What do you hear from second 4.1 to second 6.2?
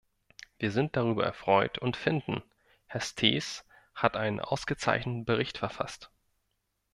einen ausgezeichneten Bericht verfasst.